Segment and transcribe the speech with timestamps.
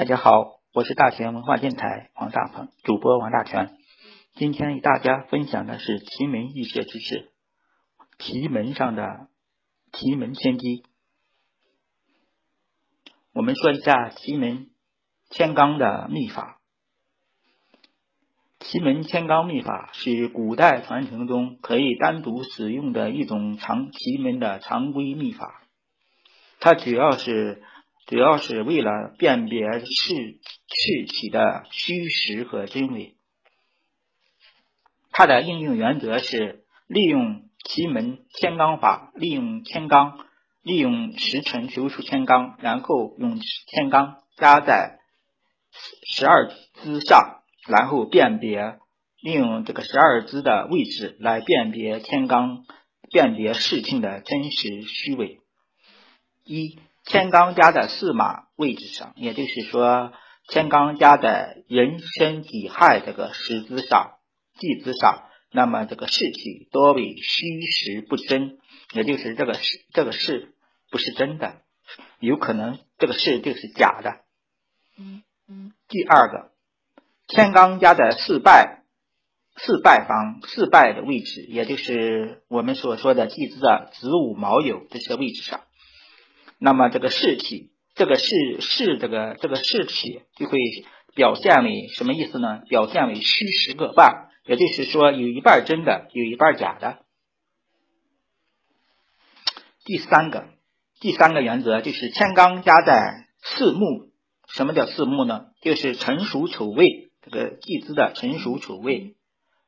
[0.00, 3.76] 大家好，我是大全文化电台王大鹏，主播王大全。
[4.32, 7.30] 今天与大家分享的是奇门异穴知识，
[8.18, 9.28] 奇门上的
[9.92, 10.84] 奇门天机。
[13.34, 14.70] 我们说一下奇门
[15.28, 16.62] 天罡的秘法。
[18.58, 25.62] 奇门天罡秘法是古代传承中可以单独使用的一种常奇门的常规秘法，
[26.58, 27.62] 它主要是。
[28.10, 33.14] 主要是为了辨别事事体的虚实和真伪。
[35.12, 40.24] 它的应用原则是利用奇门天罡法，利用天罡，
[40.60, 44.98] 利用时辰求出天罡，然后用天罡加在
[46.04, 46.50] 十二
[46.82, 48.80] 支上，然后辨别，
[49.20, 52.64] 利用这个十二支的位置来辨别天罡，
[53.12, 55.38] 辨别事情的真实虚伪。
[56.42, 56.76] 一。
[57.04, 60.12] 天罡家的四马位置上，也就是说，
[60.48, 64.18] 天罡家的人身己亥这个时支上、
[64.58, 68.58] 地支上，那么这个事气多为虚实不真，
[68.92, 70.54] 也就是这个事这个事
[70.90, 71.62] 不是真的，
[72.20, 74.20] 有可能这个事就是假的。
[74.98, 75.72] 嗯嗯。
[75.88, 76.52] 第二个，
[77.26, 78.82] 天罡家的四败
[79.56, 85.62] 四败方四败的位置，也就是我们所说的地支的子午卯酉这些位置上。
[86.62, 90.58] 那么这个事体，这个事事这个这个事体就会
[91.14, 92.58] 表现为什么意思呢？
[92.68, 96.98] 表现为虚实各半，也就是说有一半真的，有一半假的。
[99.86, 100.48] 第三个，
[101.00, 104.10] 第三个原则就是天罡加在四木，
[104.46, 105.46] 什么叫四木呢？
[105.62, 109.16] 就是辰戌丑未这个地支的辰戌丑未，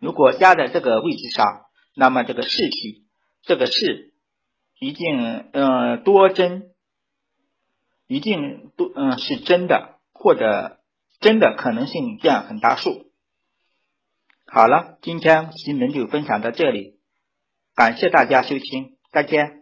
[0.00, 3.04] 如果加在这个位置上，那么这个事体，
[3.42, 4.12] 这个事
[4.80, 6.66] 一定嗯多真。
[8.10, 10.80] 一定不嗯是真的，或者
[11.20, 13.06] 真的可能性占很大数。
[14.46, 16.98] 好了，今天新闻就分享到这里，
[17.76, 19.59] 感谢大家收听，再见。